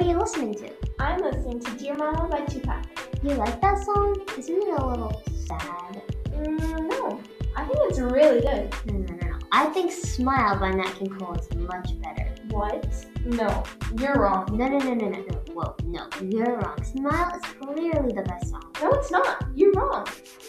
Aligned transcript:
what 0.00 0.06
are 0.06 0.12
you 0.12 0.18
listening 0.18 0.54
to? 0.54 0.72
I'm 0.98 1.20
listening 1.20 1.60
to 1.60 1.70
Dear 1.72 1.94
Mama 1.94 2.26
by 2.26 2.40
Tupac. 2.46 2.86
You 3.22 3.34
like 3.34 3.60
that 3.60 3.84
song? 3.84 4.16
Isn't 4.38 4.62
it 4.62 4.80
a 4.80 4.86
little 4.86 5.22
sad? 5.46 6.02
Mm, 6.30 6.88
no, 6.88 7.20
I 7.54 7.66
think 7.66 7.78
it's 7.82 7.98
really 7.98 8.40
good. 8.40 8.74
No, 8.86 8.94
no, 8.94 9.14
no, 9.14 9.26
no. 9.28 9.38
I 9.52 9.66
think 9.66 9.92
Smile 9.92 10.58
by 10.58 10.70
Nat 10.70 10.90
King 10.94 11.10
Cole 11.10 11.34
is 11.34 11.54
much 11.54 12.00
better. 12.00 12.34
What? 12.48 13.06
No, 13.26 13.62
you're 13.98 14.14
wrong. 14.14 14.48
No, 14.52 14.68
no, 14.68 14.78
no, 14.78 14.94
no, 14.94 15.08
no, 15.10 15.20
no. 15.20 15.42
Whoa, 15.52 15.76
no, 15.84 16.08
you're 16.22 16.56
wrong. 16.56 16.82
Smile 16.82 17.36
is 17.36 17.42
clearly 17.60 18.14
the 18.14 18.22
best 18.22 18.48
song. 18.48 18.72
No, 18.80 18.92
it's 18.92 19.10
not. 19.10 19.44
You're 19.54 19.72
wrong. 19.72 20.06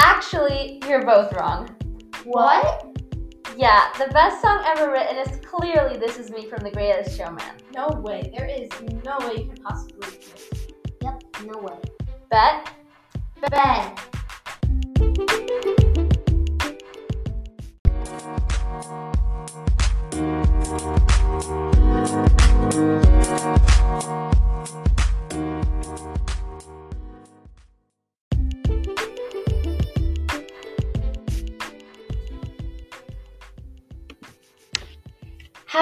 Actually, 0.00 0.80
you're 0.88 1.04
both 1.04 1.30
wrong. 1.34 1.68
What? 2.24 2.96
Yeah, 3.58 3.92
the 3.98 4.10
best 4.10 4.40
song 4.40 4.62
ever 4.64 4.90
written 4.90 5.18
is 5.18 5.38
clearly 5.44 5.98
This 5.98 6.16
Is 6.16 6.30
Me 6.30 6.46
from 6.46 6.64
The 6.64 6.70
Greatest 6.70 7.14
Showman. 7.14 7.44
No 7.74 7.88
way. 8.04 8.30
There 8.36 8.46
is 8.46 8.70
no 9.04 9.18
way 9.26 9.42
you 9.42 9.46
can 9.46 9.64
possibly 9.64 10.08
do. 10.10 10.66
Yep, 11.02 11.22
no 11.44 11.58
way. 11.58 11.78
Bet? 12.30 12.70
Ben. 13.50 13.94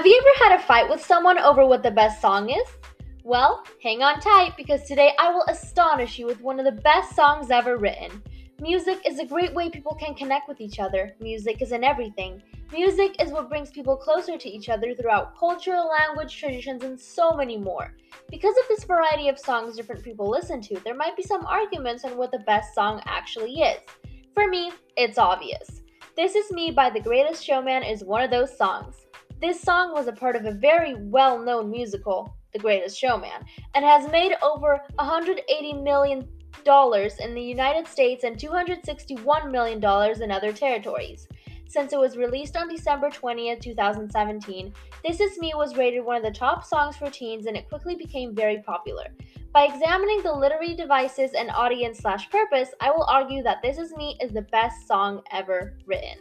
Have 0.00 0.06
you 0.06 0.18
ever 0.18 0.44
had 0.44 0.58
a 0.58 0.62
fight 0.62 0.88
with 0.88 1.04
someone 1.04 1.36
over 1.36 1.66
what 1.66 1.82
the 1.82 1.90
best 1.90 2.22
song 2.22 2.48
is? 2.48 2.66
Well, 3.22 3.66
hang 3.82 4.02
on 4.02 4.18
tight 4.18 4.56
because 4.56 4.84
today 4.84 5.12
I 5.18 5.30
will 5.30 5.44
astonish 5.46 6.18
you 6.18 6.24
with 6.24 6.40
one 6.40 6.58
of 6.58 6.64
the 6.64 6.80
best 6.80 7.14
songs 7.14 7.50
ever 7.50 7.76
written. 7.76 8.22
Music 8.62 9.02
is 9.06 9.18
a 9.18 9.26
great 9.26 9.52
way 9.52 9.68
people 9.68 9.94
can 10.00 10.14
connect 10.14 10.48
with 10.48 10.58
each 10.58 10.78
other. 10.80 11.14
Music 11.20 11.60
is 11.60 11.72
in 11.72 11.84
everything. 11.84 12.42
Music 12.72 13.14
is 13.20 13.30
what 13.30 13.50
brings 13.50 13.70
people 13.70 13.94
closer 13.94 14.38
to 14.38 14.48
each 14.48 14.70
other 14.70 14.94
throughout 14.94 15.38
culture, 15.38 15.76
language, 15.78 16.34
traditions, 16.34 16.82
and 16.82 16.98
so 16.98 17.32
many 17.32 17.58
more. 17.58 17.92
Because 18.30 18.56
of 18.56 18.68
this 18.70 18.84
variety 18.84 19.28
of 19.28 19.38
songs 19.38 19.76
different 19.76 20.02
people 20.02 20.30
listen 20.30 20.62
to, 20.62 20.80
there 20.80 20.94
might 20.94 21.14
be 21.14 21.22
some 21.22 21.44
arguments 21.44 22.06
on 22.06 22.16
what 22.16 22.32
the 22.32 22.38
best 22.38 22.74
song 22.74 23.02
actually 23.04 23.60
is. 23.60 23.80
For 24.32 24.48
me, 24.48 24.72
it's 24.96 25.18
obvious. 25.18 25.82
This 26.16 26.34
Is 26.36 26.50
Me 26.50 26.70
by 26.70 26.88
The 26.88 27.00
Greatest 27.00 27.44
Showman 27.44 27.82
is 27.82 28.02
one 28.02 28.22
of 28.22 28.30
those 28.30 28.56
songs. 28.56 28.99
This 29.40 29.62
song 29.62 29.94
was 29.94 30.06
a 30.06 30.12
part 30.12 30.36
of 30.36 30.44
a 30.44 30.52
very 30.52 30.94
well 30.94 31.38
known 31.38 31.70
musical, 31.70 32.36
The 32.52 32.58
Greatest 32.58 32.98
Showman, 32.98 33.46
and 33.74 33.82
has 33.82 34.06
made 34.10 34.34
over 34.42 34.82
$180 34.98 35.82
million 35.82 36.28
in 36.68 37.34
the 37.34 37.40
United 37.40 37.88
States 37.88 38.24
and 38.24 38.36
$261 38.36 39.50
million 39.50 40.22
in 40.22 40.30
other 40.30 40.52
territories. 40.52 41.26
Since 41.66 41.94
it 41.94 41.98
was 41.98 42.18
released 42.18 42.54
on 42.54 42.68
December 42.68 43.08
20th, 43.08 43.62
2017, 43.62 44.74
This 45.02 45.20
Is 45.20 45.38
Me 45.38 45.52
was 45.54 45.74
rated 45.74 46.04
one 46.04 46.18
of 46.18 46.22
the 46.22 46.38
top 46.38 46.62
songs 46.62 46.96
for 46.96 47.08
teens 47.08 47.46
and 47.46 47.56
it 47.56 47.66
quickly 47.66 47.94
became 47.94 48.34
very 48.34 48.58
popular. 48.58 49.06
By 49.54 49.64
examining 49.64 50.22
the 50.22 50.34
literary 50.34 50.74
devices 50.74 51.30
and 51.32 51.50
audience 51.52 52.00
slash 52.00 52.28
purpose, 52.28 52.68
I 52.82 52.90
will 52.90 53.04
argue 53.04 53.42
that 53.44 53.62
This 53.62 53.78
Is 53.78 53.96
Me 53.96 54.18
is 54.20 54.32
the 54.32 54.42
best 54.42 54.86
song 54.86 55.22
ever 55.32 55.78
written. 55.86 56.18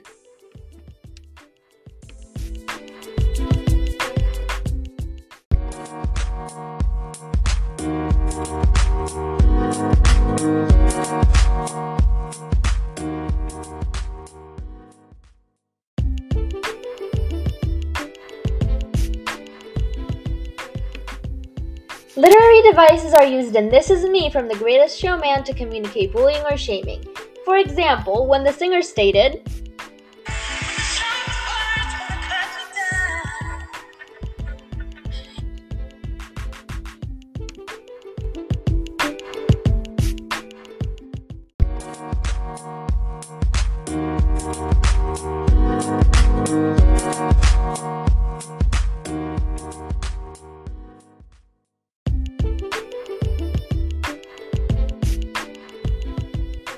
Literary 22.19 22.61
devices 22.63 23.13
are 23.13 23.23
used 23.23 23.55
in 23.55 23.69
This 23.69 23.89
Is 23.89 24.03
Me 24.03 24.29
from 24.29 24.49
The 24.49 24.55
Greatest 24.55 24.99
Showman 24.99 25.45
to 25.45 25.53
communicate 25.53 26.11
bullying 26.11 26.43
or 26.43 26.57
shaming. 26.57 27.01
For 27.45 27.55
example, 27.55 28.27
when 28.27 28.43
the 28.43 28.51
singer 28.51 28.81
stated, 28.81 29.49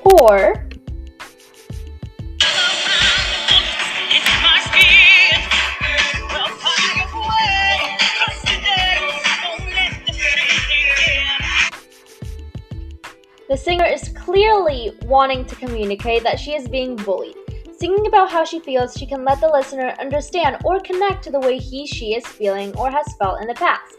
or 0.03 0.67
The 13.51 13.57
singer 13.57 13.83
is 13.85 14.07
clearly 14.07 14.97
wanting 15.03 15.43
to 15.43 15.55
communicate 15.55 16.23
that 16.23 16.39
she 16.39 16.55
is 16.55 16.69
being 16.69 16.95
bullied. 16.95 17.35
Singing 17.77 18.07
about 18.07 18.31
how 18.31 18.45
she 18.45 18.61
feels, 18.61 18.93
she 18.95 19.05
can 19.05 19.25
let 19.25 19.41
the 19.41 19.49
listener 19.49 19.93
understand 19.99 20.55
or 20.63 20.79
connect 20.79 21.21
to 21.25 21.31
the 21.31 21.39
way 21.41 21.57
he, 21.57 21.85
she 21.85 22.13
is 22.15 22.25
feeling 22.25 22.73
or 22.77 22.89
has 22.89 23.13
felt 23.19 23.41
in 23.41 23.49
the 23.49 23.53
past. 23.55 23.97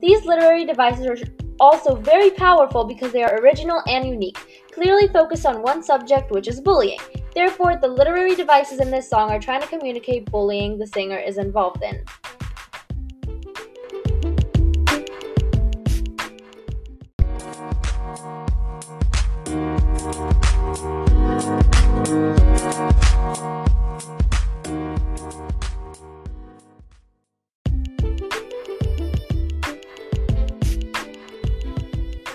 These 0.00 0.24
literary 0.24 0.64
devices 0.64 1.04
are 1.06 1.18
also 1.60 1.96
very 1.96 2.30
powerful 2.30 2.84
because 2.84 3.12
they 3.12 3.22
are 3.22 3.38
original 3.40 3.82
and 3.86 4.06
unique, 4.06 4.63
clearly 4.74 5.06
focused 5.06 5.46
on 5.46 5.62
one 5.62 5.82
subject, 5.84 6.32
which 6.32 6.48
is 6.48 6.60
bullying. 6.60 6.98
Therefore, 7.32 7.76
the 7.76 7.86
literary 7.86 8.34
devices 8.34 8.80
in 8.80 8.90
this 8.90 9.08
song 9.08 9.30
are 9.30 9.38
trying 9.38 9.60
to 9.60 9.68
communicate 9.68 10.28
bullying 10.30 10.78
the 10.78 10.86
singer 10.88 11.18
is 11.18 11.38
involved 11.38 11.84
in. 11.84 12.04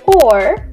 Or 0.05 0.68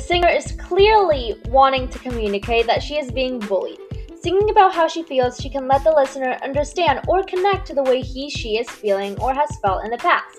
The 0.00 0.06
singer 0.06 0.28
is 0.28 0.52
clearly 0.52 1.34
wanting 1.48 1.86
to 1.88 1.98
communicate 1.98 2.66
that 2.66 2.82
she 2.82 2.96
is 2.96 3.12
being 3.12 3.38
bullied. 3.38 3.80
Singing 4.22 4.48
about 4.48 4.74
how 4.74 4.88
she 4.88 5.02
feels, 5.02 5.38
she 5.38 5.50
can 5.50 5.68
let 5.68 5.84
the 5.84 5.90
listener 5.90 6.38
understand 6.42 7.02
or 7.06 7.22
connect 7.22 7.66
to 7.66 7.74
the 7.74 7.82
way 7.82 8.00
he, 8.00 8.30
she 8.30 8.56
is 8.56 8.70
feeling 8.70 9.20
or 9.20 9.34
has 9.34 9.58
felt 9.60 9.84
in 9.84 9.90
the 9.90 9.98
past. 9.98 10.38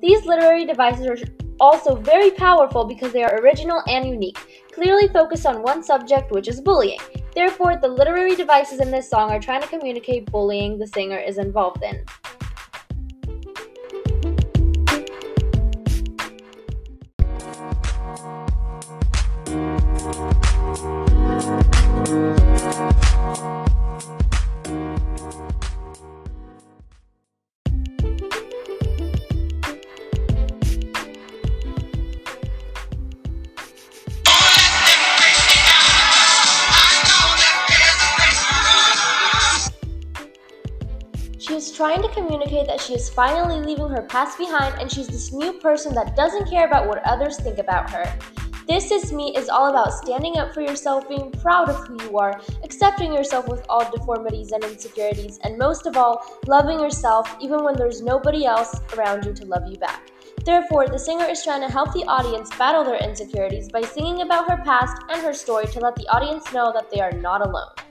These 0.00 0.26
literary 0.26 0.64
devices 0.64 1.08
are 1.08 1.16
also 1.58 1.96
very 1.96 2.30
powerful 2.30 2.84
because 2.84 3.12
they 3.12 3.24
are 3.24 3.40
original 3.40 3.82
and 3.88 4.06
unique, 4.06 4.38
clearly 4.70 5.08
focused 5.08 5.44
on 5.44 5.64
one 5.64 5.82
subject, 5.82 6.30
which 6.30 6.46
is 6.46 6.60
bullying. 6.60 7.00
Therefore, 7.34 7.78
the 7.82 7.88
literary 7.88 8.36
devices 8.36 8.78
in 8.78 8.92
this 8.92 9.10
song 9.10 9.32
are 9.32 9.40
trying 9.40 9.62
to 9.62 9.66
communicate 9.66 10.30
bullying 10.30 10.78
the 10.78 10.86
singer 10.86 11.18
is 11.18 11.38
involved 11.38 11.82
in. 11.82 12.04
Trying 41.80 42.02
to 42.02 42.08
communicate 42.08 42.66
that 42.66 42.78
she 42.78 42.92
is 42.92 43.08
finally 43.08 43.58
leaving 43.64 43.88
her 43.88 44.02
past 44.02 44.36
behind 44.36 44.78
and 44.78 44.92
she's 44.92 45.08
this 45.08 45.32
new 45.32 45.50
person 45.50 45.94
that 45.94 46.14
doesn't 46.14 46.46
care 46.46 46.66
about 46.66 46.86
what 46.86 47.02
others 47.06 47.38
think 47.40 47.56
about 47.56 47.88
her. 47.88 48.04
This 48.68 48.90
Is 48.90 49.14
Me 49.14 49.34
is 49.34 49.48
all 49.48 49.70
about 49.70 49.94
standing 49.94 50.36
up 50.36 50.52
for 50.52 50.60
yourself, 50.60 51.08
being 51.08 51.32
proud 51.32 51.70
of 51.70 51.88
who 51.88 51.96
you 52.04 52.18
are, 52.18 52.38
accepting 52.64 53.14
yourself 53.14 53.48
with 53.48 53.64
all 53.70 53.90
deformities 53.90 54.52
and 54.52 54.62
insecurities, 54.62 55.38
and 55.42 55.56
most 55.56 55.86
of 55.86 55.96
all, 55.96 56.22
loving 56.46 56.78
yourself 56.80 57.34
even 57.40 57.64
when 57.64 57.76
there's 57.76 58.02
nobody 58.02 58.44
else 58.44 58.78
around 58.98 59.24
you 59.24 59.32
to 59.32 59.46
love 59.46 59.66
you 59.66 59.78
back. 59.78 60.10
Therefore, 60.44 60.86
the 60.86 60.98
singer 60.98 61.24
is 61.24 61.42
trying 61.42 61.62
to 61.62 61.72
help 61.72 61.94
the 61.94 62.04
audience 62.04 62.54
battle 62.58 62.84
their 62.84 63.02
insecurities 63.02 63.70
by 63.70 63.80
singing 63.80 64.20
about 64.20 64.50
her 64.50 64.62
past 64.64 65.02
and 65.08 65.22
her 65.22 65.32
story 65.32 65.66
to 65.68 65.80
let 65.80 65.96
the 65.96 66.08
audience 66.08 66.52
know 66.52 66.74
that 66.74 66.90
they 66.90 67.00
are 67.00 67.12
not 67.12 67.40
alone. 67.40 67.89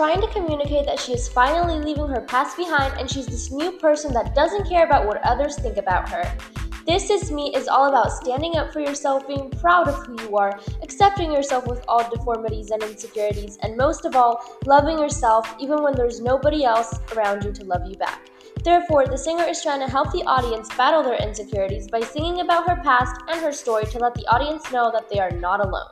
Trying 0.00 0.18
to 0.18 0.28
communicate 0.28 0.86
that 0.86 0.98
she 0.98 1.12
is 1.12 1.28
finally 1.28 1.78
leaving 1.84 2.08
her 2.08 2.22
past 2.22 2.56
behind 2.56 2.90
and 2.98 3.10
she's 3.10 3.26
this 3.26 3.52
new 3.52 3.70
person 3.72 4.14
that 4.14 4.34
doesn't 4.34 4.66
care 4.66 4.86
about 4.86 5.06
what 5.06 5.22
others 5.26 5.58
think 5.58 5.76
about 5.76 6.08
her. 6.08 6.24
This 6.86 7.10
Is 7.10 7.30
Me 7.30 7.54
is 7.54 7.68
all 7.68 7.86
about 7.86 8.10
standing 8.10 8.56
up 8.56 8.72
for 8.72 8.80
yourself, 8.80 9.28
being 9.28 9.50
proud 9.50 9.88
of 9.88 10.06
who 10.06 10.18
you 10.22 10.38
are, 10.38 10.58
accepting 10.82 11.30
yourself 11.30 11.66
with 11.66 11.84
all 11.86 12.08
deformities 12.08 12.70
and 12.70 12.82
insecurities, 12.82 13.58
and 13.60 13.76
most 13.76 14.06
of 14.06 14.16
all, 14.16 14.42
loving 14.64 14.98
yourself 14.98 15.54
even 15.58 15.82
when 15.82 15.94
there's 15.94 16.22
nobody 16.22 16.64
else 16.64 16.98
around 17.14 17.44
you 17.44 17.52
to 17.52 17.64
love 17.64 17.86
you 17.86 17.96
back. 17.96 18.30
Therefore, 18.64 19.06
the 19.06 19.18
singer 19.18 19.44
is 19.44 19.62
trying 19.62 19.80
to 19.80 19.92
help 19.92 20.12
the 20.12 20.24
audience 20.24 20.74
battle 20.76 21.02
their 21.02 21.22
insecurities 21.22 21.88
by 21.88 22.00
singing 22.00 22.40
about 22.40 22.66
her 22.66 22.82
past 22.82 23.20
and 23.28 23.38
her 23.42 23.52
story 23.52 23.84
to 23.84 23.98
let 23.98 24.14
the 24.14 24.26
audience 24.28 24.72
know 24.72 24.90
that 24.90 25.10
they 25.10 25.20
are 25.20 25.30
not 25.30 25.62
alone. 25.62 25.90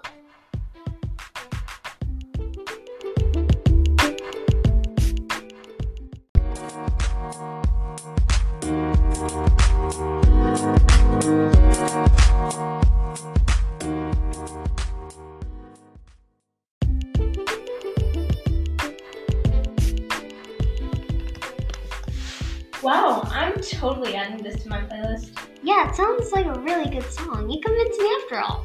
Wow, 22.88 23.20
I'm 23.30 23.52
totally 23.60 24.14
adding 24.14 24.42
this 24.42 24.62
to 24.62 24.68
my 24.70 24.80
playlist. 24.80 25.38
Yeah, 25.62 25.90
it 25.90 25.94
sounds 25.94 26.32
like 26.32 26.46
a 26.46 26.58
really 26.58 26.88
good 26.88 27.04
song. 27.12 27.50
You 27.50 27.60
convinced 27.60 28.00
me 28.00 28.10
after 28.22 28.38
all. 28.38 28.64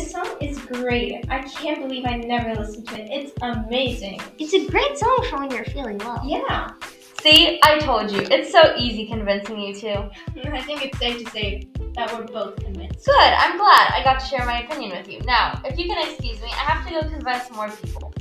This 0.00 0.12
song 0.12 0.34
is 0.40 0.58
great. 0.58 1.26
I 1.28 1.40
can't 1.42 1.82
believe 1.82 2.06
I 2.06 2.16
never 2.16 2.54
listened 2.54 2.88
to 2.88 2.98
it. 2.98 3.10
It's 3.10 3.32
amazing. 3.42 4.18
It's 4.38 4.54
a 4.54 4.66
great 4.66 4.96
song 4.96 5.26
for 5.28 5.40
when 5.40 5.50
you're 5.50 5.66
feeling 5.66 5.98
low. 5.98 6.16
Yeah. 6.24 6.70
See, 7.20 7.60
I 7.62 7.78
told 7.80 8.10
you, 8.10 8.20
it's 8.30 8.50
so 8.50 8.74
easy 8.78 9.06
convincing 9.06 9.60
you 9.60 9.74
two. 9.74 9.88
I 10.50 10.62
think 10.62 10.86
it's 10.86 10.98
safe 10.98 11.22
to 11.22 11.30
say 11.30 11.68
that 11.96 12.14
we're 12.14 12.24
both 12.24 12.56
convinced. 12.56 13.04
Good, 13.04 13.14
I'm 13.14 13.58
glad 13.58 13.92
I 13.92 14.00
got 14.02 14.20
to 14.20 14.26
share 14.26 14.46
my 14.46 14.62
opinion 14.62 14.96
with 14.96 15.06
you. 15.06 15.20
Now, 15.26 15.60
if 15.66 15.78
you 15.78 15.84
can 15.84 16.02
excuse 16.08 16.40
me, 16.40 16.48
I 16.48 16.62
have 16.62 16.86
to 16.86 16.94
go 16.94 17.02
convince 17.02 17.50
more 17.50 17.68
people. 17.68 18.14